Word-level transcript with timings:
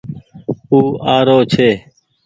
او 0.69 0.79
آ 1.13 1.15
رو 1.27 1.37
ڇي 1.51 1.69